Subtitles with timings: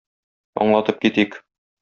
[0.65, 1.39] Аңлатып китик.